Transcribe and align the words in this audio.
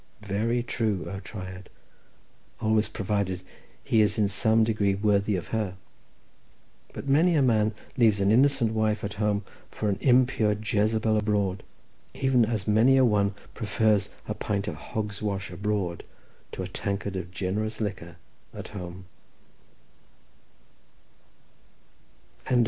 Very 0.25 0.63
true, 0.63 1.07
O 1.11 1.19
Triad, 1.19 1.69
always 2.59 2.87
provided 2.87 3.43
he 3.83 4.01
is 4.01 4.17
in 4.17 4.29
some 4.29 4.63
degree 4.63 4.95
worthy 4.95 5.35
of 5.35 5.49
her; 5.49 5.75
but 6.91 7.07
many 7.07 7.35
a 7.35 7.41
man 7.43 7.75
leaves 7.95 8.19
an 8.19 8.31
innocent 8.31 8.71
wife 8.73 9.03
at 9.03 9.13
home 9.21 9.43
for 9.69 9.89
an 9.89 9.99
impure 10.01 10.53
Jezebel 10.53 11.17
abroad, 11.17 11.61
even 12.15 12.43
as 12.45 12.67
many 12.67 12.97
a 12.97 13.05
one 13.05 13.35
prefers 13.53 14.09
a 14.27 14.33
pint 14.33 14.67
of 14.67 14.73
hog's 14.73 15.21
wash 15.21 15.51
abroad 15.51 16.03
to 16.51 16.63
a 16.63 16.67
tankard 16.67 17.15
of 17.15 17.29
generous 17.29 17.79
liquor 17.79 18.15
at 18.55 18.69
home. 18.69 19.05